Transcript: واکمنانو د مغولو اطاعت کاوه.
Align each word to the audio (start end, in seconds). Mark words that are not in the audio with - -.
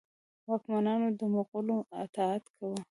واکمنانو 0.49 1.07
د 1.19 1.21
مغولو 1.33 1.77
اطاعت 2.03 2.43
کاوه. 2.55 2.77